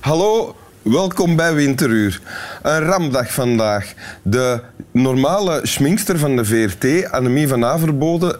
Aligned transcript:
Hallo, 0.00 0.54
welkom 0.82 1.36
bij 1.36 1.54
Winteruur. 1.54 2.20
Een 2.62 2.80
ramdag 2.80 3.32
vandaag. 3.32 3.94
De 4.22 4.60
normale 4.90 5.60
schminkster 5.62 6.18
van 6.18 6.36
de 6.36 6.44
VRT, 6.44 7.10
Annemie 7.10 7.48
van 7.48 7.64
Averboden, 7.64 8.38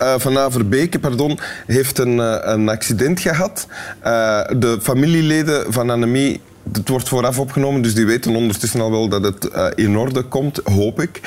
eh, 0.00 0.14
van 0.18 0.38
Averbeke, 0.38 0.98
pardon, 0.98 1.38
heeft 1.66 1.98
een, 1.98 2.20
eh, 2.20 2.36
een 2.42 2.68
accident 2.68 3.20
gehad. 3.20 3.66
Eh, 4.00 4.40
de 4.56 4.78
familieleden 4.82 5.72
van 5.72 5.90
Annemie 5.90 6.40
het 6.72 6.88
wordt 6.88 7.08
vooraf 7.08 7.38
opgenomen, 7.38 7.82
dus 7.82 7.94
die 7.94 8.06
weten 8.06 8.36
ondertussen 8.36 8.80
al 8.80 8.90
wel 8.90 9.08
dat 9.08 9.22
het 9.22 9.48
eh, 9.48 9.66
in 9.74 9.96
orde 9.96 10.22
komt, 10.22 10.60
hoop 10.64 11.00
ik. 11.00 11.20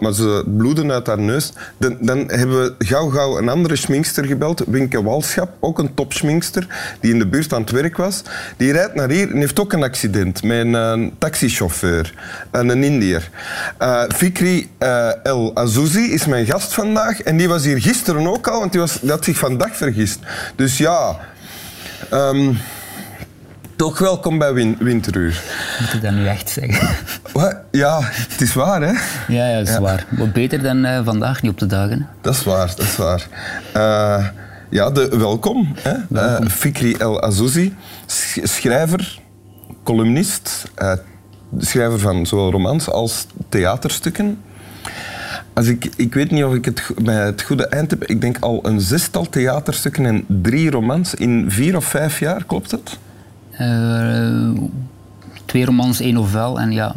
Maar 0.00 0.12
ze 0.12 0.44
bloeden 0.46 0.92
uit 0.92 1.06
haar 1.06 1.18
neus. 1.18 1.52
Dan, 1.78 1.96
dan 2.00 2.18
hebben 2.18 2.62
we 2.62 2.74
gauw 2.78 3.08
gauw 3.08 3.38
een 3.38 3.48
andere 3.48 3.76
schminkster 3.76 4.24
gebeld, 4.24 4.62
Winke 4.66 5.02
Walschap, 5.02 5.50
ook 5.60 5.78
een 5.78 5.94
topschminkster, 5.94 6.66
die 7.00 7.12
in 7.12 7.18
de 7.18 7.26
buurt 7.26 7.52
aan 7.52 7.60
het 7.60 7.70
werk 7.70 7.96
was. 7.96 8.22
Die 8.56 8.72
rijdt 8.72 8.94
naar 8.94 9.10
hier 9.10 9.30
en 9.30 9.36
heeft 9.36 9.60
ook 9.60 9.72
een 9.72 9.82
accident 9.82 10.42
met 10.42 10.58
een 10.58 10.74
eh, 10.74 11.10
taxichauffeur, 11.18 12.14
en 12.50 12.68
een 12.68 12.84
Indiër. 12.84 13.30
Eh, 13.78 14.02
Fikri 14.08 14.70
El 15.22 15.50
Azouzi 15.54 16.12
is 16.12 16.26
mijn 16.26 16.46
gast 16.46 16.74
vandaag 16.74 17.22
en 17.22 17.36
die 17.36 17.48
was 17.48 17.64
hier 17.64 17.80
gisteren 17.80 18.26
ook 18.26 18.48
al, 18.48 18.58
want 18.58 18.72
die, 18.72 18.80
was, 18.80 19.00
die 19.00 19.10
had 19.10 19.24
zich 19.24 19.38
vandaag 19.38 19.76
vergist. 19.76 20.18
Dus 20.56 20.78
ja... 20.78 21.18
ehm, 22.10 22.52
toch 23.82 23.98
welkom 23.98 24.38
bij 24.38 24.52
Win 24.52 24.76
Winteruur. 24.78 25.42
Moet 25.80 25.92
ik 25.92 26.02
dat 26.02 26.12
nu 26.12 26.26
echt 26.26 26.50
zeggen? 26.50 26.88
Wat? 27.32 27.56
Ja, 27.70 27.98
het 28.02 28.40
is 28.40 28.54
waar, 28.54 28.80
hè? 28.82 28.92
Ja, 29.34 29.48
ja 29.48 29.58
dat 29.58 29.68
is 29.68 29.74
Ja. 29.74 29.80
waar. 29.80 30.06
Wat 30.10 30.32
beter 30.32 30.62
dan 30.62 30.84
eh, 30.84 31.04
vandaag 31.04 31.42
niet 31.42 31.50
op 31.52 31.58
de 31.58 31.66
dagen. 31.66 32.08
Dat 32.20 32.34
is 32.34 32.44
waar, 32.44 32.66
dat 32.66 32.78
is 32.86 32.96
waar. 32.96 33.26
Eh, 33.72 34.26
ja, 34.70 34.90
de, 34.90 35.08
welkom. 35.18 35.74
Hè? 35.80 36.18
Eh, 36.20 36.46
Fikri 36.48 36.94
El 36.94 37.22
Azouzi, 37.22 37.74
sch- 38.06 38.38
schrijver, 38.42 39.20
columnist, 39.84 40.64
schrijver 41.58 41.98
van 41.98 42.26
zowel 42.26 42.50
romans 42.50 42.88
als 42.88 43.26
theaterstukken. 43.48 44.38
Als 45.52 45.66
ik, 45.66 45.88
ik 45.96 46.14
weet 46.14 46.30
niet 46.30 46.44
of 46.44 46.54
ik 46.54 46.64
het 46.64 46.82
bij 47.02 47.24
het 47.24 47.42
goede 47.42 47.66
eind 47.66 47.90
heb. 47.90 48.04
Ik 48.04 48.20
denk 48.20 48.36
al 48.40 48.60
een 48.62 48.80
zestal 48.80 49.28
theaterstukken 49.28 50.06
en 50.06 50.24
drie 50.28 50.70
romans 50.70 51.14
in 51.14 51.44
vier 51.50 51.76
of 51.76 51.84
vijf 51.84 52.18
jaar, 52.18 52.44
klopt 52.44 52.70
het? 52.70 52.98
Eh, 53.62 54.62
twee 55.44 55.64
romans, 55.64 56.00
één 56.00 56.14
novel 56.14 56.60
en 56.60 56.72
ja, 56.72 56.94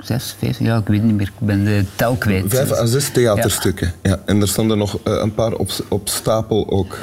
zes, 0.00 0.36
vijf, 0.38 0.58
ja, 0.58 0.76
ik 0.76 0.86
weet 0.86 1.02
niet 1.02 1.14
meer. 1.14 1.26
Ik 1.40 1.46
ben 1.46 1.64
de 1.64 1.84
tel 1.96 2.14
kwijt. 2.14 2.44
Vijf 2.48 2.72
à 2.72 2.86
zes 2.86 3.08
theaterstukken. 3.08 3.92
Ja. 4.02 4.18
En 4.26 4.40
er 4.40 4.48
stonden 4.48 4.78
nog 4.78 4.98
eh, 5.04 5.12
een 5.22 5.34
paar 5.34 5.52
op, 5.52 5.70
op 5.88 6.08
stapel 6.08 6.70
ook. 6.70 6.98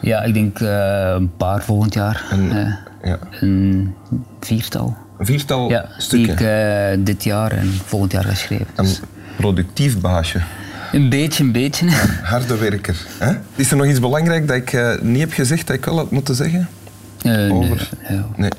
Ja, 0.00 0.22
ik 0.22 0.34
denk 0.34 0.60
eh, 0.60 1.12
een 1.16 1.30
paar 1.36 1.62
volgend 1.62 1.94
jaar. 1.94 2.24
En- 2.30 2.50
Eh, 2.56 2.72
Ja. 3.10 3.18
een 3.40 3.94
viertal. 4.40 4.96
Een 5.18 5.26
viertal 5.26 5.68
Ja, 5.70 5.80
die 5.80 5.90
stukken. 6.02 6.92
ik 6.98 7.06
dit 7.06 7.24
jaar 7.24 7.52
en 7.52 7.72
volgend 7.84 8.12
jaar 8.12 8.24
ga 8.24 8.34
schrijven. 8.34 8.66
Een 8.74 8.84
Dus 8.84 9.00
productief 9.36 10.00
baasje. 10.00 10.40
een 10.92 11.08
beetje, 11.08 11.44
een 11.44 11.52
beetje. 11.52 11.88
Harde 12.22 12.56
werker. 12.56 13.06
Hè? 13.18 13.32
Is 13.54 13.70
er 13.70 13.76
nog 13.76 13.86
iets 13.86 14.00
belangrijk 14.00 14.48
dat 14.48 14.56
ik 14.56 14.98
niet 15.02 15.20
heb 15.20 15.32
gezegd 15.32 15.66
dat 15.66 15.76
ik 15.76 15.84
wel 15.84 15.96
had 15.96 16.10
moeten 16.10 16.34
zeggen? 16.34 16.68
Eh, 17.24 17.32
nee, 17.32 17.50
Over? 17.52 17.88
Nee. 18.36 18.50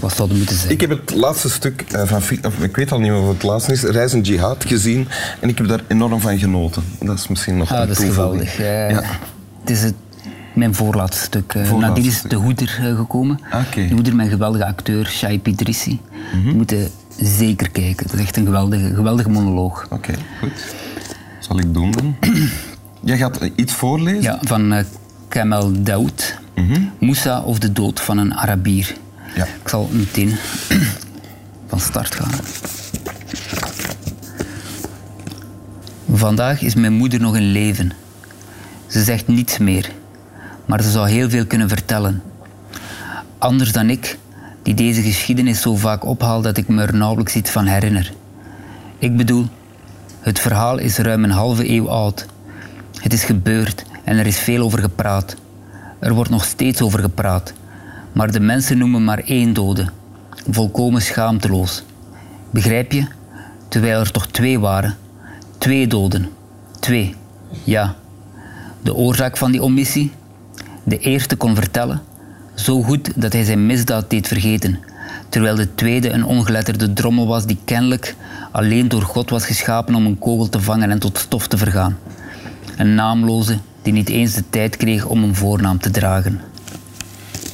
Wat 0.00 0.14
zou 0.16 0.30
er 0.30 0.36
moeten 0.36 0.56
zijn? 0.56 0.72
Ik 0.72 0.80
heb 0.80 0.90
het 0.90 1.14
laatste 1.14 1.50
stuk 1.50 1.84
eh, 1.92 2.02
van... 2.06 2.22
Of 2.42 2.58
ik 2.62 2.76
weet 2.76 2.92
al 2.92 2.98
niet 3.00 3.10
meer 3.10 3.20
wat 3.20 3.32
het 3.34 3.42
laatste 3.42 3.72
is. 3.72 3.82
Reizen 3.82 4.20
Jihad 4.20 4.64
gezien. 4.64 5.08
En 5.40 5.48
ik 5.48 5.58
heb 5.58 5.68
daar 5.68 5.82
enorm 5.88 6.20
van 6.20 6.38
genoten. 6.38 6.82
Dat 7.00 7.18
is 7.18 7.28
misschien 7.28 7.56
nog 7.56 7.72
Ah, 7.72 7.80
een 7.80 7.88
dat 7.88 7.98
is 7.98 8.04
geweldig. 8.04 8.56
Ja. 8.58 9.02
Het 9.60 9.70
is 9.70 9.82
het, 9.82 9.94
mijn 10.54 10.74
voorlaatste 10.74 11.22
stuk. 11.24 11.54
Eh, 11.54 11.64
Voorlaatste 11.64 12.00
nadien 12.00 12.04
is. 12.12 12.22
De 12.22 12.36
Hoeder 12.36 12.68
gekomen. 12.96 13.40
Ah. 13.50 13.60
De 13.74 13.88
Hoeder 13.94 14.14
met 14.16 14.24
een 14.26 14.32
geweldige 14.32 14.66
acteur, 14.66 15.06
Shai 15.06 15.40
Idrissi. 15.44 16.00
Mhm. 16.34 16.44
Die 16.44 16.54
moeten 16.54 16.90
zeker 17.20 17.70
kijken. 17.70 18.06
Dat 18.06 18.14
is 18.14 18.20
echt 18.20 18.36
een 18.36 18.44
geweldige, 18.44 18.94
geweldige 18.94 19.28
monoloog. 19.30 19.86
Oké, 19.90 20.12
goed. 20.40 20.74
Zal 21.40 21.58
ik 21.58 21.74
doen 21.74 21.90
dan. 21.90 22.16
Jij 23.04 23.16
gaat 23.16 23.50
iets 23.54 23.72
voorlezen? 23.72 24.22
Ja, 24.22 24.38
van 24.42 24.72
eh, 24.72 24.84
Kamel 25.28 25.82
Daoud. 25.82 26.42
Moussa 26.98 27.40
of 27.40 27.58
de 27.58 27.72
dood 27.72 28.00
van 28.00 28.18
een 28.18 28.34
Arabier. 28.34 28.94
Ja. 29.34 29.44
Ik 29.44 29.68
zal 29.68 29.88
meteen 29.92 30.36
van 31.68 31.80
start 31.80 32.14
gaan. 32.14 32.30
Vandaag 36.12 36.62
is 36.62 36.74
mijn 36.74 36.92
moeder 36.92 37.20
nog 37.20 37.36
in 37.36 37.52
leven. 37.52 37.92
Ze 38.86 39.02
zegt 39.02 39.28
niets 39.28 39.58
meer, 39.58 39.90
maar 40.66 40.82
ze 40.82 40.90
zou 40.90 41.08
heel 41.08 41.30
veel 41.30 41.46
kunnen 41.46 41.68
vertellen. 41.68 42.22
Anders 43.38 43.72
dan 43.72 43.90
ik, 43.90 44.18
die 44.62 44.74
deze 44.74 45.02
geschiedenis 45.02 45.60
zo 45.60 45.76
vaak 45.76 46.04
ophaalt 46.04 46.44
dat 46.44 46.56
ik 46.56 46.68
me 46.68 46.82
er 46.82 46.94
nauwelijks 46.94 47.34
iets 47.34 47.50
van 47.50 47.66
herinner. 47.66 48.12
Ik 48.98 49.16
bedoel, 49.16 49.46
het 50.20 50.38
verhaal 50.38 50.78
is 50.78 50.98
ruim 50.98 51.24
een 51.24 51.30
halve 51.30 51.70
eeuw 51.70 51.88
oud. 51.88 52.26
Het 53.00 53.12
is 53.12 53.24
gebeurd 53.24 53.84
en 54.04 54.18
er 54.18 54.26
is 54.26 54.38
veel 54.38 54.62
over 54.62 54.78
gepraat. 54.78 55.36
Er 56.04 56.14
wordt 56.14 56.30
nog 56.30 56.44
steeds 56.44 56.80
over 56.80 56.98
gepraat. 56.98 57.52
Maar 58.12 58.32
de 58.32 58.40
mensen 58.40 58.78
noemen 58.78 59.04
maar 59.04 59.18
één 59.18 59.52
dode. 59.52 59.86
Volkomen 60.50 61.02
schaamteloos. 61.02 61.82
Begrijp 62.50 62.92
je? 62.92 63.06
Terwijl 63.68 64.00
er 64.00 64.10
toch 64.10 64.26
twee 64.26 64.60
waren. 64.60 64.96
Twee 65.58 65.86
doden. 65.86 66.28
Twee. 66.80 67.14
Ja. 67.62 67.94
De 68.82 68.94
oorzaak 68.94 69.36
van 69.36 69.50
die 69.50 69.62
omissie? 69.62 70.12
De 70.82 70.98
eerste 70.98 71.36
kon 71.36 71.54
vertellen, 71.54 72.02
zo 72.54 72.82
goed 72.82 73.20
dat 73.20 73.32
hij 73.32 73.44
zijn 73.44 73.66
misdaad 73.66 74.10
deed 74.10 74.28
vergeten, 74.28 74.80
terwijl 75.28 75.54
de 75.54 75.74
tweede 75.74 76.10
een 76.10 76.24
ongeletterde 76.24 76.92
drommel 76.92 77.26
was 77.26 77.46
die 77.46 77.58
kennelijk 77.64 78.14
alleen 78.52 78.88
door 78.88 79.02
God 79.02 79.30
was 79.30 79.46
geschapen 79.46 79.94
om 79.94 80.06
een 80.06 80.18
kogel 80.18 80.48
te 80.48 80.60
vangen 80.60 80.90
en 80.90 80.98
tot 80.98 81.18
stof 81.18 81.48
te 81.48 81.56
vergaan. 81.56 81.98
Een 82.76 82.94
naamloze 82.94 83.58
die 83.84 83.92
niet 83.92 84.08
eens 84.08 84.32
de 84.34 84.44
tijd 84.50 84.76
kreeg 84.76 85.04
om 85.06 85.22
een 85.22 85.34
voornaam 85.34 85.78
te 85.78 85.90
dragen. 85.90 86.40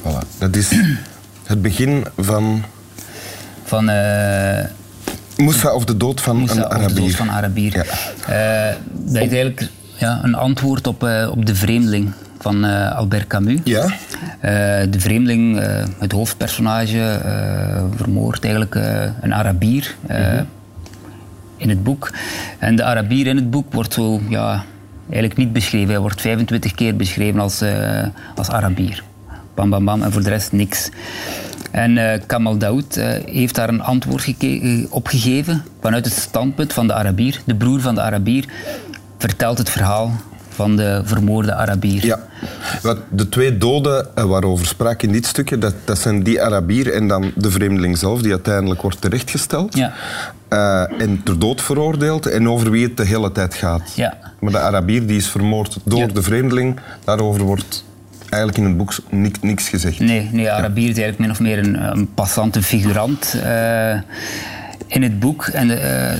Voilà. 0.02 0.38
Dat 0.38 0.56
is 0.56 0.70
het 1.44 1.62
begin 1.62 2.04
van 2.18 2.62
Van 3.64 3.88
eh 3.88 4.64
Moussa 5.36 5.72
of 5.72 5.84
de 5.84 5.96
dood 5.96 6.20
van 6.20 6.36
Moussa 6.36 6.54
een 6.56 6.62
of 6.62 6.68
de 6.68 6.74
Arabier. 6.74 7.00
dood 7.00 7.14
van 7.14 7.30
Arabier. 7.30 7.74
Ja. 7.76 7.84
Eh, 8.70 8.74
dat 8.92 9.14
is 9.14 9.28
eigenlijk 9.28 9.68
ja, 9.96 10.20
een 10.22 10.34
antwoord 10.34 10.86
op, 10.86 11.04
eh, 11.04 11.28
op 11.30 11.46
De 11.46 11.54
Vreemdeling 11.54 12.12
van 12.40 12.64
eh, 12.64 12.96
Albert 12.96 13.26
Camus. 13.26 13.60
Ja? 13.64 13.82
Eh, 13.84 13.90
de 14.90 15.00
vreemdeling, 15.00 15.58
eh, 15.60 15.84
het 15.98 16.12
hoofdpersonage, 16.12 17.02
eh, 17.02 17.82
vermoordt 17.96 18.42
eigenlijk 18.44 18.74
eh, 18.74 19.02
een 19.20 19.34
Arabier 19.34 19.94
eh, 20.06 20.40
in 21.56 21.68
het 21.68 21.82
boek. 21.82 22.10
En 22.58 22.76
de 22.76 22.84
Arabier 22.84 23.26
in 23.26 23.36
het 23.36 23.50
boek 23.50 23.72
wordt 23.72 23.92
zo, 23.92 24.20
ja, 24.28 24.64
eigenlijk 25.10 25.36
niet 25.36 25.52
beschreven. 25.52 25.88
Hij 25.88 26.00
wordt 26.00 26.20
25 26.20 26.74
keer 26.74 26.96
beschreven 26.96 27.40
als, 27.40 27.60
eh, 27.60 28.06
als 28.34 28.50
Arabier. 28.50 29.02
Bam, 29.54 29.70
bam, 29.70 29.84
bam, 29.84 30.02
en 30.02 30.12
voor 30.12 30.22
de 30.22 30.28
rest 30.28 30.52
niks. 30.52 30.90
En 31.70 31.98
eh, 31.98 32.20
Kamal 32.26 32.58
Daoud 32.58 32.96
eh, 32.96 33.08
heeft 33.24 33.54
daar 33.54 33.68
een 33.68 33.82
antwoord 33.82 34.34
op 34.90 35.06
gegeven 35.06 35.64
vanuit 35.80 36.04
het 36.04 36.14
standpunt 36.14 36.72
van 36.72 36.86
de 36.86 36.94
Arabier. 36.94 37.40
De 37.44 37.54
broer 37.54 37.80
van 37.80 37.94
de 37.94 38.00
Arabier 38.00 38.44
vertelt 39.18 39.58
het 39.58 39.70
verhaal 39.70 40.12
van 40.60 40.76
de 40.76 41.00
vermoorde 41.04 41.54
Arabier. 41.54 42.06
Ja. 42.06 42.18
Wat 42.82 42.98
de 43.08 43.28
twee 43.28 43.58
doden 43.58 44.16
eh, 44.16 44.24
waarover 44.24 44.66
sprak 44.66 45.02
in 45.02 45.12
dit 45.12 45.26
stukje, 45.26 45.58
dat, 45.58 45.74
dat 45.84 45.98
zijn 45.98 46.22
die 46.22 46.42
Arabier 46.42 46.92
en 46.92 47.08
dan 47.08 47.32
de 47.34 47.50
vreemdeling 47.50 47.98
zelf, 47.98 48.22
die 48.22 48.30
uiteindelijk 48.30 48.82
wordt 48.82 49.00
terechtgesteld. 49.00 49.76
Ja. 49.76 49.92
Eh, 50.48 51.00
en 51.00 51.20
ter 51.24 51.38
dood 51.38 51.62
veroordeeld 51.62 52.26
en 52.26 52.48
over 52.48 52.70
wie 52.70 52.84
het 52.86 52.96
de 52.96 53.04
hele 53.04 53.32
tijd 53.32 53.54
gaat. 53.54 53.92
Ja. 53.94 54.14
Maar 54.40 54.52
de 54.52 54.58
Arabier 54.58 55.06
die 55.06 55.16
is 55.16 55.28
vermoord 55.28 55.78
door 55.84 55.98
Ja. 55.98 56.06
de 56.06 56.22
vreemdeling, 56.22 56.80
daarover 57.04 57.42
wordt 57.42 57.84
eigenlijk 58.30 58.62
in 58.62 58.64
het 58.68 58.76
boek 58.76 58.94
niks, 59.10 59.38
niks 59.40 59.68
gezegd. 59.68 60.00
Nee, 60.00 60.28
nee 60.32 60.50
Arabier 60.50 60.88
is 60.88 60.98
eigenlijk 60.98 61.18
min 61.18 61.30
of 61.30 61.40
meer 61.40 61.58
een, 61.58 61.96
een 61.96 62.14
passant, 62.14 62.56
een 62.56 62.62
figurant 62.62 63.36
eh, 63.42 63.98
in 64.86 65.02
het 65.02 65.18
boek. 65.20 65.46
En 65.46 65.68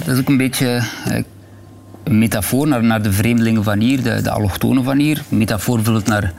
dat 0.05 0.15
is 0.15 0.19
ook 0.19 0.29
een 0.29 0.37
beetje 0.37 0.83
metafoor 2.09 2.69
naar, 2.69 2.85
naar 2.85 3.03
de 3.03 3.13
vreemdelingen 3.13 3.65
van 3.65 3.79
hier, 3.79 4.03
de, 4.03 4.23
de 4.23 4.31
allochtonen 4.31 4.85
van 4.85 4.99
hier. 4.99 5.23
Metafoor 5.29 5.75
bijvoorbeeld 5.77 6.07
naar, 6.07 6.33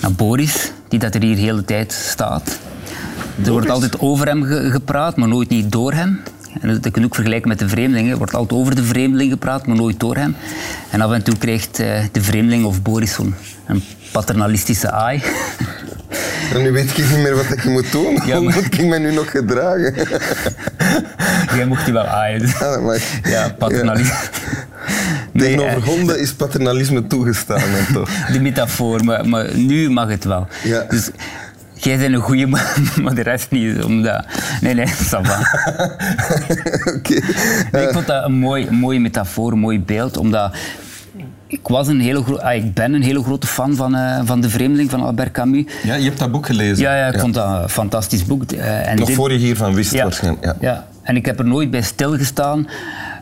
naar 0.00 0.12
Boris, 0.12 0.70
die 0.88 0.98
dat 0.98 1.14
er 1.14 1.22
hier 1.22 1.34
de 1.34 1.40
hele 1.40 1.64
tijd 1.64 1.92
staat. 1.92 2.58
Er 3.44 3.50
wordt 3.52 3.70
altijd 3.70 3.98
over 4.00 4.26
hem 4.26 4.42
ge- 4.42 4.70
gepraat, 4.70 5.16
maar 5.16 5.28
nooit 5.28 5.48
niet 5.48 5.72
door 5.72 5.92
hem. 5.92 6.20
En 6.60 6.68
dat 6.80 6.92
kun 6.92 7.00
je 7.02 7.06
ook 7.06 7.14
vergelijken 7.14 7.48
met 7.48 7.58
de 7.58 7.68
vreemdeling. 7.68 8.10
Er 8.10 8.16
wordt 8.18 8.34
altijd 8.34 8.60
over 8.60 8.74
de 8.74 8.84
vreemdeling 8.84 9.30
gepraat, 9.30 9.66
maar 9.66 9.76
nooit 9.76 10.00
door 10.00 10.16
hem. 10.16 10.36
En 10.90 11.00
af 11.00 11.12
en 11.12 11.22
toe 11.22 11.36
krijgt 11.38 11.78
eh, 11.78 12.04
de 12.12 12.22
vreemdeling 12.22 12.64
of 12.64 12.82
Boris 12.82 13.18
een 13.66 13.82
paternalistische 14.12 14.90
aai. 14.90 15.22
En 16.54 16.62
nu 16.62 16.72
weet 16.72 16.90
ik 16.90 16.96
niet 17.10 17.18
meer 17.18 17.34
wat 17.36 17.50
ik 17.50 17.64
moet 17.64 17.92
doen. 17.92 18.18
Ja, 18.26 18.36
Hoe 18.36 18.44
moet 18.52 18.64
ik 18.64 18.84
me 18.84 18.98
nu 18.98 19.12
nog 19.12 19.30
gedragen? 19.30 19.94
Jij 21.56 21.66
mocht 21.66 21.84
die 21.84 21.92
wel 21.92 22.06
aaien. 22.06 22.52
Ah, 22.60 22.82
maar... 22.84 23.02
Ja, 23.22 23.54
paternalisme. 23.58 24.14
Nee, 24.32 24.69
Tegenover 25.40 25.76
eh, 25.76 25.84
honden 25.84 26.20
is 26.20 26.32
paternalisme 26.32 27.06
toegestaan. 27.06 27.62
toch? 27.92 28.10
De 28.32 28.40
metafoor, 28.40 29.04
maar, 29.04 29.28
maar, 29.28 29.56
nu 29.56 29.90
mag 29.90 30.08
het 30.08 30.24
wel. 30.24 30.46
Ja. 30.64 30.84
Dus 30.88 31.10
jij 31.74 31.98
bent 31.98 32.14
een 32.14 32.20
goede 32.20 32.46
man, 32.46 32.60
maar 33.02 33.14
de 33.14 33.22
rest 33.22 33.50
niet. 33.50 33.84
Omdat... 33.84 34.24
Nee, 34.60 34.74
nee, 34.74 34.86
ça 35.10 35.20
va. 35.22 35.38
okay. 36.96 37.22
nee, 37.72 37.86
ik 37.86 37.92
vond 37.92 38.06
dat 38.06 38.24
een 38.24 38.32
mooi, 38.32 38.70
mooie 38.70 39.00
metafoor, 39.00 39.52
een 39.52 39.58
mooi 39.58 39.80
beeld, 39.80 40.16
omdat 40.16 40.54
ik, 41.46 41.68
was 41.68 41.88
een 41.88 42.00
hele 42.00 42.42
ah, 42.42 42.54
ik 42.54 42.74
ben 42.74 42.94
een 42.94 43.02
hele 43.02 43.22
grote 43.22 43.46
fan 43.46 43.74
van, 43.74 43.94
uh, 43.94 44.20
van 44.24 44.40
De 44.40 44.50
Vreemdeling 44.50 44.90
van 44.90 45.02
Albert 45.02 45.30
Camus. 45.30 45.64
Ja, 45.82 45.94
je 45.94 46.04
hebt 46.04 46.18
dat 46.18 46.32
boek 46.32 46.46
gelezen. 46.46 46.78
Ja, 46.78 46.96
ja 46.96 47.06
ik 47.06 47.20
vond 47.20 47.34
dat 47.34 47.62
een 47.62 47.68
fantastisch 47.68 48.24
boek. 48.24 48.52
Uh, 48.52 48.88
en 48.88 48.96
Nog 48.96 49.06
dit... 49.06 49.16
voor 49.16 49.32
je 49.32 49.38
hiervan 49.38 49.74
wist 49.74 49.92
ja, 49.92 50.02
waarschijnlijk. 50.02 50.44
Ja. 50.44 50.56
ja, 50.60 50.86
en 51.02 51.16
ik 51.16 51.26
heb 51.26 51.38
er 51.38 51.44
nooit 51.44 51.70
bij 51.70 51.82
stilgestaan 51.82 52.68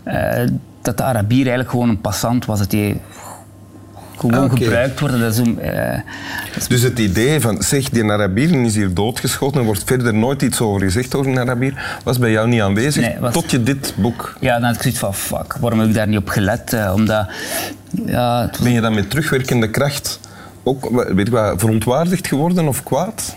uh, 0.06 0.42
dat 0.82 0.96
de 0.96 1.02
Arabier 1.02 1.38
eigenlijk 1.38 1.70
gewoon 1.70 1.88
een 1.88 2.00
passant 2.00 2.44
was. 2.44 2.58
Dat 2.58 2.72
hij 2.72 3.00
gewoon 4.16 4.50
ah, 4.50 4.56
gebruikt 4.56 5.00
wordt. 5.00 5.18
Dat 5.18 5.32
is 5.32 5.40
om, 5.40 5.58
dus 6.68 6.82
het 6.82 6.98
idee 6.98 7.40
van, 7.40 7.62
zeg, 7.62 7.88
die 7.88 8.10
Arabier 8.10 8.64
is 8.64 8.74
hier 8.74 8.94
doodgeschoten 8.94 9.60
en 9.60 9.66
wordt 9.66 9.82
verder 9.84 10.14
nooit 10.14 10.42
iets 10.42 10.60
over 10.60 10.80
gezegd 10.80 11.14
over 11.14 11.30
een 11.30 11.38
Arabier, 11.38 11.98
was 12.04 12.18
bij 12.18 12.30
jou 12.30 12.48
niet 12.48 12.60
aanwezig 12.60 13.02
nee, 13.02 13.18
was... 13.20 13.32
tot 13.32 13.50
je 13.50 13.62
dit 13.62 13.94
boek... 13.96 14.36
Ja, 14.40 14.52
dan 14.52 14.62
had 14.62 14.74
ik 14.74 14.82
zoiets 14.82 15.00
van, 15.00 15.14
fuck, 15.14 15.56
waarom 15.60 15.78
heb 15.78 15.88
ik 15.88 15.94
daar 15.94 16.08
niet 16.08 16.18
op 16.18 16.28
gelet? 16.28 16.76
omdat 16.94 17.28
ja, 18.06 18.50
Ben 18.62 18.72
je 18.72 18.80
dan 18.80 18.94
met 18.94 19.10
terugwerkende 19.10 19.70
kracht 19.70 20.20
ook 20.68 20.90
weet 21.14 21.26
ik 21.26 21.32
wat, 21.32 21.60
verontwaardigd 21.60 22.26
geworden 22.26 22.68
of 22.68 22.82
kwaad? 22.82 23.36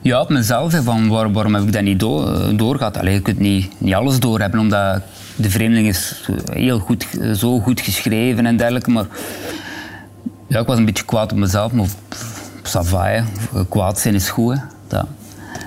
Ja, 0.00 0.20
op 0.20 0.28
mezelf. 0.28 0.74
Van 0.84 1.08
waar, 1.08 1.32
waarom 1.32 1.54
heb 1.54 1.62
ik 1.62 1.72
dat 1.72 1.82
niet 1.82 2.00
do 2.00 2.56
doorgehad? 2.56 2.98
Allee, 2.98 3.14
je 3.14 3.20
kunt 3.20 3.38
niet, 3.38 3.68
niet 3.78 3.94
alles 3.94 4.18
doorhebben, 4.18 4.60
omdat 4.60 5.02
de 5.36 5.50
vreemdeling 5.50 5.88
is 5.88 6.28
heel 6.52 6.78
goed, 6.78 7.06
zo 7.34 7.60
goed 7.60 7.80
geschreven 7.80 8.46
en 8.46 8.56
dergelijke. 8.56 8.90
Maar 8.90 9.06
ja, 10.48 10.60
ik 10.60 10.66
was 10.66 10.78
een 10.78 10.84
beetje 10.84 11.04
kwaad 11.04 11.32
op 11.32 11.38
mezelf. 11.38 11.72
Maar 11.72 11.86
savaille, 12.62 13.24
kwaad 13.68 13.98
zijn 13.98 14.14
is 14.14 14.28
goed. 14.28 14.58
Dat, 14.88 15.06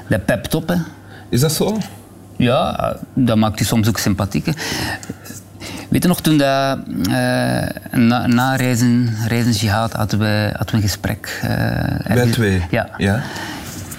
dat 0.07 0.25
pept 0.25 0.56
op. 0.56 0.68
Hè. 0.68 0.75
Is 1.30 1.39
dat 1.39 1.51
zo? 1.51 1.77
Ja, 2.36 2.95
dat 3.13 3.38
maakt 3.38 3.60
je 3.60 3.66
soms 3.66 3.88
ook 3.88 3.98
sympathiek. 3.98 4.45
Weet 5.89 6.01
je 6.04 6.07
nog, 6.07 6.21
toen 6.21 6.38
dat, 6.38 6.80
uh, 6.88 7.13
na, 7.92 8.27
na, 8.27 8.56
reizen, 8.56 9.16
reizen 9.27 9.51
jihad 9.51 9.94
hadden 9.94 10.19
we, 10.19 10.50
hadden 10.54 10.75
we 10.75 10.81
een 10.81 10.81
gesprek. 10.81 11.42
Uh, 11.44 12.16
Bij 12.16 12.31
twee? 12.31 12.66
Ja. 12.69 12.89
ja. 12.98 13.24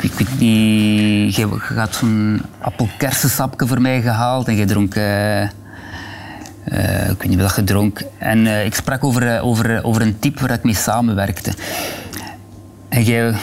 Ik, 0.00 0.10
ik 0.10 0.12
weet 0.18 0.40
niet, 0.40 1.34
je, 1.34 1.48
je 1.68 1.74
had 1.74 1.94
zo'n 1.94 2.42
appelkersensapje 2.60 3.66
voor 3.66 3.80
mij 3.80 4.02
gehaald 4.02 4.48
en 4.48 4.56
je 4.56 4.64
dronk... 4.64 4.94
Uh, 4.94 5.42
ik 7.10 7.18
weet 7.18 7.28
niet 7.28 7.40
wat 7.40 7.56
je 7.56 7.64
dronk. 7.64 8.02
En 8.18 8.64
ik 8.64 8.74
sprak 8.74 9.04
over, 9.04 9.40
over, 9.40 9.84
over 9.84 10.02
een 10.02 10.18
type 10.18 10.40
waar 10.40 10.50
ik 10.50 10.62
mee 10.62 10.74
samenwerkte. 10.74 11.52
En 12.88 13.02
jij 13.02 13.34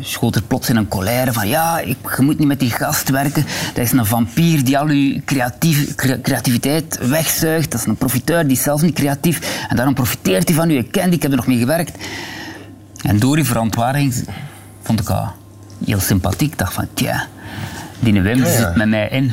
schoot 0.00 0.34
er 0.34 0.42
plots 0.42 0.68
in 0.68 0.76
een 0.76 0.88
colère 0.88 1.32
van 1.32 1.48
ja, 1.48 1.78
ik, 1.78 1.96
je 2.16 2.22
moet 2.22 2.38
niet 2.38 2.48
met 2.48 2.60
die 2.60 2.70
gast 2.70 3.08
werken. 3.08 3.46
Dat 3.74 3.84
is 3.84 3.92
een 3.92 4.06
vampier 4.06 4.64
die 4.64 4.78
al 4.78 4.90
je 4.90 5.24
creatief, 5.24 5.94
creativiteit 5.94 6.98
wegzuigt. 7.08 7.70
Dat 7.70 7.80
is 7.80 7.86
een 7.86 7.96
profiteur, 7.96 8.42
die 8.42 8.56
is 8.56 8.62
zelf 8.62 8.82
niet 8.82 8.94
creatief. 8.94 9.66
En 9.68 9.76
daarom 9.76 9.94
profiteert 9.94 10.48
hij 10.48 10.56
van 10.56 10.70
u. 10.70 10.76
Ik 10.76 10.92
ken 10.92 11.04
die, 11.04 11.14
ik 11.14 11.22
heb 11.22 11.30
er 11.30 11.36
nog 11.36 11.46
mee 11.46 11.58
gewerkt. 11.58 12.04
En 13.02 13.18
door 13.18 13.36
die 13.36 13.44
verontwaardiging 13.44 14.14
vond 14.82 15.00
ik 15.00 15.06
haar 15.06 15.32
heel 15.84 16.00
sympathiek. 16.00 16.52
Ik 16.52 16.58
dacht 16.58 16.72
van, 16.72 16.86
tja, 16.94 17.26
die 17.98 18.22
Wim 18.22 18.44
zit 18.44 18.76
met 18.76 18.88
mij 18.88 19.08
in. 19.08 19.32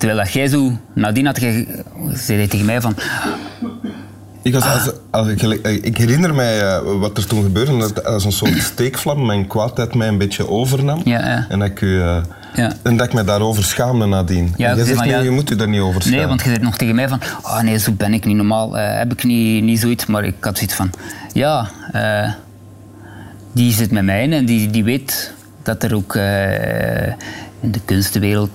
Terwijl 0.00 0.20
dat 0.20 0.32
jij 0.32 0.48
zo, 0.48 0.78
nadien 0.92 1.26
had 1.26 1.40
jij, 1.40 1.66
zei 2.12 2.46
tegen 2.46 2.66
mij 2.66 2.80
van, 2.80 2.94
ik, 4.42 4.54
was, 4.54 4.64
als, 4.64 4.90
als 5.10 5.28
ik, 5.28 5.42
ik, 5.84 5.96
herinner 5.96 6.34
mij 6.34 6.62
uh, 6.62 6.98
wat 7.00 7.18
er 7.18 7.26
toen 7.26 7.42
gebeurde, 7.42 7.78
dat 7.78 8.04
als 8.04 8.24
een 8.24 8.32
soort 8.32 8.62
steekvlam 8.62 9.26
mijn 9.26 9.46
kwaadheid 9.46 9.94
mij 9.94 10.08
een 10.08 10.18
beetje 10.18 10.48
overnam. 10.48 11.00
Ja, 11.04 11.26
ja. 11.26 11.46
En, 11.48 11.58
dat 11.58 11.68
ik, 11.68 11.80
uh, 11.80 12.16
ja. 12.54 12.72
en 12.82 12.96
dat 12.96 13.06
ik 13.06 13.12
me 13.12 13.24
daarover 13.24 13.64
schaamde 13.64 14.06
nadien. 14.06 14.52
Ja, 14.56 14.74
jij 14.74 14.84
zegt, 14.84 15.04
nee, 15.04 15.22
je 15.22 15.30
moet 15.30 15.48
je 15.48 15.56
daar 15.56 15.68
niet 15.68 15.80
over 15.80 16.00
schamen. 16.00 16.18
Nee, 16.18 16.28
want 16.28 16.42
je 16.42 16.48
zegt 16.48 16.62
nog 16.62 16.76
tegen 16.76 16.94
mij 16.94 17.08
van, 17.08 17.20
oh 17.42 17.60
nee, 17.60 17.78
zo 17.78 17.92
ben 17.92 18.14
ik 18.14 18.24
niet 18.24 18.36
normaal. 18.36 18.78
Uh, 18.78 18.98
heb 18.98 19.12
ik 19.12 19.24
niet, 19.24 19.64
niet 19.64 19.80
zoiets, 19.80 20.06
maar 20.06 20.24
ik 20.24 20.34
had 20.40 20.56
zoiets 20.56 20.74
van, 20.74 20.90
ja, 21.32 21.68
die 23.52 23.72
zit 23.72 23.90
met 23.90 24.04
mij 24.04 24.22
in 24.22 24.32
en 24.32 24.44
die, 24.44 24.70
die 24.70 24.84
weet 24.84 25.32
dat 25.62 25.82
er 25.82 25.94
ook 25.94 26.16
in 27.60 27.70
de 27.70 27.80
kunstenwereld 27.84 28.50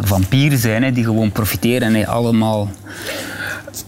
vampieren 0.00 0.58
zijn 0.58 0.82
hè, 0.82 0.92
die 0.92 1.04
gewoon 1.04 1.32
profiteren 1.32 1.94
en 1.94 2.06
allemaal 2.06 2.70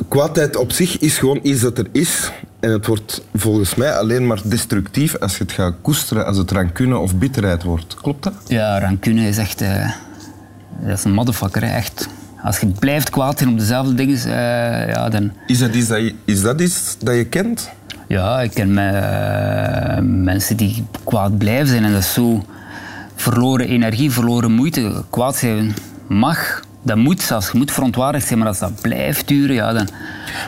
kwaadheid 0.09 0.57
op 0.57 0.73
zich 0.73 0.99
is 0.99 1.19
gewoon 1.19 1.41
iets 1.43 1.61
dat 1.61 1.79
er 1.79 1.87
is. 1.93 2.31
En 2.61 2.71
het 2.71 2.87
wordt 2.87 3.23
volgens 3.35 3.75
mij 3.75 3.97
alleen 3.97 4.27
maar 4.27 4.41
destructief 4.45 5.17
als 5.17 5.37
je 5.37 5.43
het 5.43 5.53
gaat 5.53 5.75
koesteren 5.83 6.27
als 6.27 6.37
het 6.37 6.51
rancune 6.51 6.99
of 6.99 7.17
bitterheid 7.17 7.63
wordt. 7.63 7.95
Klopt 7.95 8.23
dat? 8.23 8.35
Ja, 8.47 8.79
rancune 8.79 9.29
is 9.29 9.39
echt... 9.39 9.63
Uh, 9.63 9.91
dat 10.81 10.99
is 10.99 11.05
een 11.05 11.13
motherfucker, 11.13 11.63
echt. 11.63 12.09
Als 12.43 12.59
je 12.59 12.67
blijft 12.67 13.11
kwaad 13.11 13.39
zijn 13.39 13.51
op 13.51 13.59
dezelfde 13.59 13.95
dingen, 13.95 14.17
uh, 14.17 14.33
ja, 14.89 15.09
dan... 15.09 15.33
Is 15.47 15.59
dat 15.59 15.75
iets 15.75 15.89
dat 15.89 15.99
je, 15.99 16.15
is 16.25 16.43
dat 16.43 16.61
iets 16.61 16.97
dat 16.99 17.15
je 17.15 17.25
kent? 17.25 17.71
Ja, 18.09 18.41
ik 18.41 18.51
ken 18.51 18.75
me, 18.75 18.91
uh, 18.91 19.99
mensen 20.03 20.57
die 20.57 20.85
kwaad 21.05 21.39
blijven 21.39 21.69
zijn. 21.69 21.85
En 21.85 21.93
dat 21.93 22.01
is 22.01 22.13
zo 22.13 22.45
verloren 23.25 23.69
energie, 23.69 24.11
verloren 24.11 24.53
moeite. 24.53 25.05
Kwaad 25.11 25.37
zijn 25.37 25.75
mag, 26.07 26.63
dat 26.83 26.97
moet 26.97 27.23
zelfs, 27.23 27.51
je 27.51 27.59
moet 27.59 27.73
verontwaardigd 27.73 28.27
zijn, 28.27 28.39
maar 28.39 28.49
als 28.49 28.59
dat 28.59 28.81
blijft 28.81 29.29
duren, 29.29 29.55
ja 29.55 29.73
dan... 29.73 29.89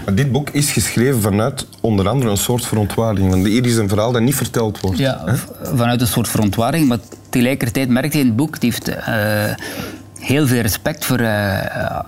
Maar 0.05 0.15
dit 0.15 0.33
boek 0.33 0.51
is 0.51 0.73
geschreven 0.73 1.21
vanuit 1.21 1.67
onder 1.81 2.09
andere 2.09 2.31
een 2.31 2.37
soort 2.37 2.67
verontwaardiging. 2.67 3.31
Want 3.33 3.47
hier 3.47 3.67
is 3.67 3.77
een 3.77 3.89
verhaal 3.89 4.13
dat 4.13 4.23
niet 4.23 4.35
verteld 4.35 4.81
wordt. 4.81 4.99
Ja, 4.99 5.25
vanuit 5.63 6.01
een 6.01 6.07
soort 6.07 6.29
verontwaardiging, 6.29 6.89
maar 6.89 6.99
tegelijkertijd 7.31 7.89
merkt 7.89 8.13
hij 8.13 8.23
in 8.23 8.29
het 8.29 8.37
boek, 8.37 8.61
die 8.61 8.71
heeft 8.71 8.89
uh, 8.89 8.97
heel 10.19 10.47
veel 10.47 10.61
respect 10.61 11.05
voor 11.05 11.21
uh, 11.21 12.01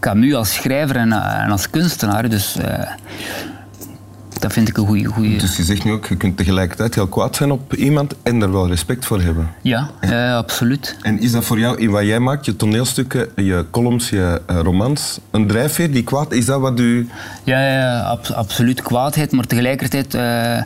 Camus 0.00 0.34
als 0.34 0.54
schrijver 0.54 0.96
en, 0.96 1.12
en 1.12 1.50
als 1.50 1.70
kunstenaar. 1.70 2.28
Dus 2.28 2.56
dat 4.40 4.52
vind 4.52 4.68
ik 4.68 4.76
een 4.76 4.86
goede... 4.86 5.04
Goeie... 5.04 5.38
Dus 5.38 5.56
je 5.56 5.62
zegt 5.62 5.84
nu 5.84 5.92
ook, 5.92 6.06
je 6.06 6.16
kunt 6.16 6.36
tegelijkertijd 6.36 6.94
heel 6.94 7.06
kwaad 7.06 7.36
zijn 7.36 7.50
op 7.50 7.74
iemand 7.74 8.14
en 8.22 8.42
er 8.42 8.52
wel 8.52 8.68
respect 8.68 9.04
voor 9.04 9.20
hebben. 9.20 9.50
Ja, 9.62 9.90
ja. 10.00 10.36
absoluut. 10.36 10.96
En 11.02 11.20
is 11.20 11.32
dat 11.32 11.44
voor 11.44 11.58
jou, 11.58 11.78
in 11.78 11.90
wat 11.90 12.02
jij 12.02 12.20
maakt, 12.20 12.44
je 12.44 12.56
toneelstukken, 12.56 13.28
je 13.36 13.64
columns, 13.70 14.10
je 14.10 14.40
uh, 14.50 14.60
romans, 14.60 15.18
een 15.30 15.46
drijfveer 15.46 15.92
die 15.92 16.02
kwaad, 16.02 16.32
is 16.32 16.46
dat 16.46 16.60
wat 16.60 16.80
u... 16.80 17.08
Ja, 17.44 17.60
ja 17.60 18.18
absoluut 18.34 18.82
kwaadheid, 18.82 19.32
maar 19.32 19.46
tegelijkertijd... 19.46 20.14
Uh, 20.14 20.60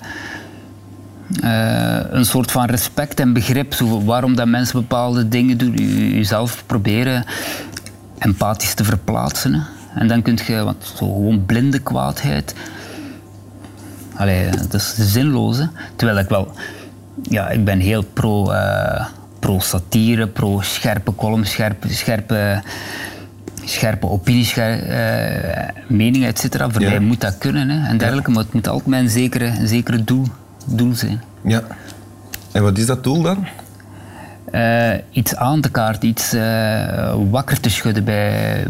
uh, 1.44 1.98
een 2.10 2.24
soort 2.24 2.50
van 2.50 2.64
respect 2.64 3.20
en 3.20 3.32
begrip. 3.32 3.74
Zo, 3.74 4.04
waarom 4.04 4.36
dat 4.36 4.46
mensen 4.46 4.80
bepaalde 4.80 5.28
dingen 5.28 5.58
doen. 5.58 5.74
Jezelf 6.14 6.62
proberen 6.66 7.24
empathisch 8.18 8.74
te 8.74 8.84
verplaatsen. 8.84 9.54
Hè. 9.54 9.60
En 9.94 10.08
dan 10.08 10.22
kun 10.22 10.38
je, 10.46 10.62
want 10.64 10.92
zo 10.96 11.12
gewoon 11.12 11.44
blinde 11.46 11.78
kwaadheid 11.78 12.54
Allee, 14.20 14.50
dat 14.50 14.74
is 14.74 14.94
zinloos. 14.98 15.58
Terwijl 15.96 16.18
ik 16.18 16.28
wel... 16.28 16.52
Ja, 17.22 17.48
ik 17.48 17.64
ben 17.64 17.78
heel 17.78 18.02
pro, 18.02 18.52
uh, 18.52 19.06
pro 19.38 19.58
satire, 19.58 20.26
pro 20.26 20.60
scherpe 20.60 21.14
columns, 21.14 21.50
scherpe, 21.50 21.92
scherpe, 21.92 22.62
scherpe 23.64 24.08
opinies, 24.08 24.56
uh, 24.56 24.64
meningen, 25.86 26.28
et 26.28 26.38
cetera. 26.38 26.70
Voor 26.70 26.82
mij 26.82 26.98
moet 26.98 27.20
dat 27.20 27.38
kunnen 27.38 27.68
hè, 27.68 27.88
en 27.88 27.98
dergelijke. 27.98 28.30
Maar 28.30 28.42
het 28.42 28.52
moet 28.52 28.68
altijd 28.68 28.88
mijn 28.88 29.08
zekere, 29.08 29.46
een 29.46 29.68
zekere 29.68 30.04
doel, 30.04 30.26
doel 30.64 30.94
zijn. 30.94 31.20
Ja. 31.44 31.62
En 32.52 32.62
wat 32.62 32.78
is 32.78 32.86
dat 32.86 33.04
doel 33.04 33.22
dan? 33.22 33.46
Uh, 34.52 34.90
iets 35.10 35.36
aan 35.36 35.60
te 35.60 35.70
kaarten, 35.70 36.08
iets 36.08 36.34
uh, 36.34 37.14
wakker 37.30 37.60
te 37.60 37.70
schudden 37.70 38.04
bij, 38.04 38.66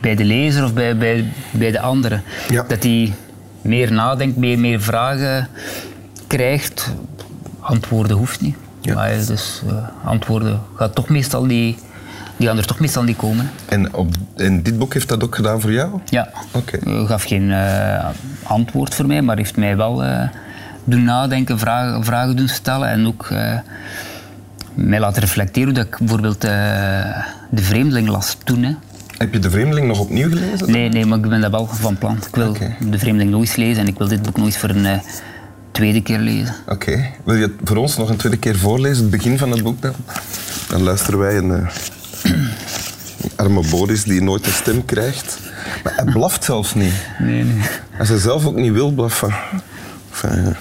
bij 0.00 0.14
de 0.14 0.24
lezer 0.24 0.64
of 0.64 0.74
bij, 0.74 0.96
bij, 0.96 1.32
bij 1.50 1.70
de 1.70 1.80
anderen. 1.80 2.22
Ja. 2.48 2.64
Dat 2.68 2.82
die 2.82 3.14
meer 3.66 3.92
nadenkt, 3.92 4.36
meer, 4.36 4.58
meer 4.58 4.80
vragen 4.80 5.48
krijgt. 6.26 6.92
Antwoorden 7.60 8.16
hoeft 8.16 8.40
niet. 8.40 8.56
Ja. 8.80 8.94
Maar 8.94 9.26
dus 9.26 9.62
uh, 9.66 9.72
antwoorden 10.04 10.60
gaat 10.76 10.94
toch 10.94 11.08
meestal 11.08 11.46
die, 11.46 11.78
die 12.36 12.46
gaan 12.46 12.58
er 12.58 12.66
toch 12.66 12.80
meestal 12.80 13.02
niet 13.02 13.16
komen. 13.16 13.50
En, 13.68 13.94
op, 13.94 14.14
en 14.36 14.62
dit 14.62 14.78
boek 14.78 14.94
heeft 14.94 15.08
dat 15.08 15.24
ook 15.24 15.34
gedaan 15.34 15.60
voor 15.60 15.72
jou? 15.72 16.00
Ja. 16.04 16.28
Oké. 16.52 16.78
Okay. 16.78 17.06
gaf 17.06 17.22
geen 17.22 17.48
uh, 17.50 18.08
antwoord 18.42 18.94
voor 18.94 19.06
mij, 19.06 19.22
maar 19.22 19.36
heeft 19.36 19.56
mij 19.56 19.76
wel 19.76 20.04
uh, 20.04 20.28
doen 20.84 21.04
nadenken, 21.04 21.58
vragen, 21.58 22.04
vragen 22.04 22.36
doen 22.36 22.48
stellen 22.48 22.88
en 22.88 23.06
ook 23.06 23.28
mij 24.74 25.00
laten 25.00 25.20
reflecteren 25.20 25.68
hoe 25.68 25.76
dat 25.76 25.86
ik 25.86 25.98
bijvoorbeeld 25.98 26.40
De 26.40 27.62
Vreemdeling 27.62 28.08
las 28.08 28.36
toen. 28.44 28.62
Hè. 28.62 28.74
Heb 29.18 29.32
je 29.32 29.38
De 29.38 29.50
Vreemdeling 29.50 29.86
nog 29.86 30.00
opnieuw 30.00 30.28
gelezen? 30.28 30.70
Nee, 30.70 30.88
nee, 30.88 31.06
maar 31.06 31.18
ik 31.18 31.28
ben 31.28 31.40
dat 31.40 31.50
wel 31.50 31.66
van 31.66 31.98
plan. 31.98 32.16
Ik 32.16 32.36
wil. 32.36 32.56
De 32.90 32.98
Vreemdeling 32.98 33.30
nog 33.30 33.40
eens 33.40 33.56
lezen 33.56 33.82
en 33.82 33.88
ik 33.88 33.98
wil 33.98 34.08
dit 34.08 34.22
boek 34.22 34.36
nog 34.36 34.46
eens 34.46 34.58
voor 34.58 34.68
een 34.68 34.86
eh, 34.86 34.98
tweede 35.70 36.02
keer 36.02 36.18
lezen. 36.18 36.54
Oké. 36.68 37.10
Wil 37.24 37.34
je 37.34 37.42
het 37.42 37.52
voor 37.64 37.76
ons 37.76 37.96
nog 37.96 38.08
een 38.08 38.16
tweede 38.16 38.38
keer 38.38 38.56
voorlezen, 38.58 39.02
het 39.02 39.10
begin 39.10 39.38
van 39.38 39.50
het 39.50 39.62
boek 39.62 39.82
dan? 39.82 39.94
Dan 40.68 40.82
luisteren 40.82 41.18
wij 41.18 41.36
een 41.36 41.50
eh, 41.50 42.32
arme 43.36 43.68
Boris 43.70 44.04
die 44.04 44.22
nooit 44.22 44.46
een 44.46 44.52
stem 44.52 44.84
krijgt. 44.84 45.38
Maar 45.84 45.92
hij 45.96 46.12
blaft 46.12 46.44
zelfs 46.44 46.74
niet. 46.74 46.94
Nee, 47.18 47.44
nee. 47.44 47.64
Als 47.98 48.08
hij 48.08 48.18
zelf 48.18 48.46
ook 48.46 48.56
niet 48.56 48.72
wil 48.72 48.90
blaffen. 48.90 49.34
Enfin, 50.10 50.42
ja. 50.44 50.56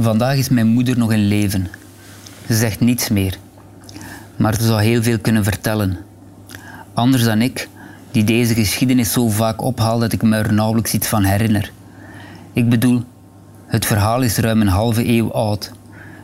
Vandaag 0.00 0.36
is 0.36 0.48
mijn 0.48 0.66
moeder 0.66 0.98
nog 0.98 1.12
in 1.12 1.28
leven. 1.28 1.68
Ze 2.46 2.54
zegt 2.54 2.80
niets 2.80 3.08
meer. 3.08 3.38
Maar 4.36 4.54
ze 4.54 4.66
zou 4.66 4.82
heel 4.82 5.02
veel 5.02 5.18
kunnen 5.18 5.44
vertellen. 5.44 5.98
Anders 6.94 7.24
dan 7.24 7.42
ik, 7.42 7.68
die 8.18 8.26
deze 8.26 8.54
geschiedenis 8.54 9.12
zo 9.12 9.28
vaak 9.28 9.62
ophaalt 9.62 10.00
dat 10.00 10.12
ik 10.12 10.22
me 10.22 10.36
er 10.36 10.52
nauwelijks 10.52 10.94
iets 10.94 11.08
van 11.08 11.24
herinner. 11.24 11.72
Ik 12.52 12.68
bedoel, 12.68 13.02
het 13.66 13.86
verhaal 13.86 14.22
is 14.22 14.36
ruim 14.36 14.60
een 14.60 14.68
halve 14.68 15.08
eeuw 15.08 15.32
oud. 15.32 15.72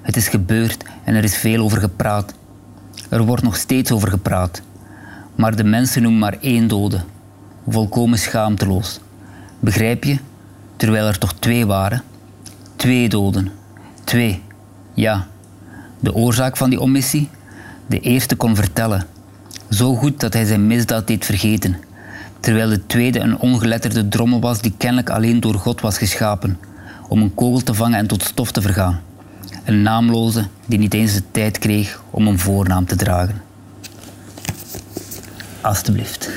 Het 0.02 0.16
is 0.16 0.28
gebeurd 0.28 0.84
en 1.04 1.14
er 1.14 1.24
is 1.24 1.36
veel 1.36 1.62
over 1.62 1.78
gepraat. 1.78 2.34
Er 3.08 3.24
wordt 3.24 3.42
nog 3.42 3.56
steeds 3.56 3.92
over 3.92 4.08
gepraat. 4.08 4.62
Maar 5.34 5.56
de 5.56 5.64
mensen 5.64 6.02
noemen 6.02 6.20
maar 6.20 6.36
één 6.40 6.68
dode. 6.68 7.00
Volkomen 7.68 8.18
schaamteloos. 8.18 9.00
Begrijp 9.60 10.04
je? 10.04 10.18
Terwijl 10.76 11.06
er 11.06 11.18
toch 11.18 11.34
twee 11.34 11.66
waren. 11.66 12.02
Twee 12.76 13.08
doden. 13.08 13.52
Twee. 14.04 14.42
Ja. 14.94 15.26
De 16.00 16.14
oorzaak 16.14 16.56
van 16.56 16.70
die 16.70 16.80
omissie? 16.80 17.28
De 17.86 18.00
eerste 18.00 18.36
kon 18.36 18.56
vertellen. 18.56 19.06
Zo 19.70 19.94
goed 19.94 20.20
dat 20.20 20.32
hij 20.32 20.44
zijn 20.44 20.66
misdaad 20.66 21.06
deed 21.06 21.24
vergeten. 21.24 21.76
Terwijl 22.40 22.68
de 22.68 22.86
tweede 22.86 23.18
een 23.18 23.38
ongeletterde 23.38 24.08
drommel 24.08 24.40
was 24.40 24.60
die 24.60 24.74
kennelijk 24.76 25.10
alleen 25.10 25.40
door 25.40 25.54
God 25.54 25.80
was 25.80 25.98
geschapen. 25.98 26.58
Om 27.08 27.22
een 27.22 27.34
kogel 27.34 27.62
te 27.62 27.74
vangen 27.74 27.98
en 27.98 28.06
tot 28.06 28.22
stof 28.22 28.52
te 28.52 28.62
vergaan. 28.62 29.00
Een 29.64 29.82
naamloze 29.82 30.46
die 30.66 30.78
niet 30.78 30.94
eens 30.94 31.14
de 31.14 31.22
tijd 31.30 31.58
kreeg 31.58 32.02
om 32.10 32.26
een 32.26 32.38
voornaam 32.38 32.86
te 32.86 32.96
dragen. 32.96 33.42
Alsjeblieft. 35.60 36.30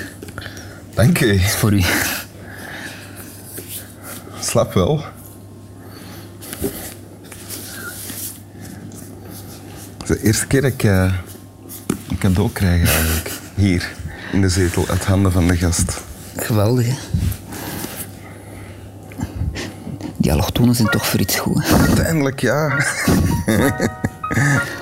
Dank 0.93 1.17
je. 1.17 1.33
Is 1.33 1.55
voor 1.55 1.73
u. 1.73 1.81
Slap 4.39 4.73
wel. 4.73 5.03
Het 9.97 10.09
is 10.09 10.17
de 10.17 10.23
eerste 10.23 10.47
keer 10.47 10.61
dat 10.61 10.71
ik 10.71 10.83
eh, 10.83 11.13
een 12.09 12.17
cadeau 12.17 12.49
krijg 12.53 12.95
eigenlijk. 12.95 13.31
Hier, 13.55 13.91
in 14.31 14.41
de 14.41 14.49
zetel, 14.49 14.87
uit 14.89 15.05
handen 15.05 15.31
van 15.31 15.47
de 15.47 15.57
gast. 15.57 16.01
Geweldig, 16.35 16.85
hè? 16.85 16.95
Die 20.17 20.31
allochtonen 20.31 20.75
zijn 20.75 20.87
toch 20.87 21.07
voor 21.07 21.19
iets 21.19 21.39
goed. 21.39 21.65
Uiteindelijk, 21.87 22.39
ja. 22.39 22.85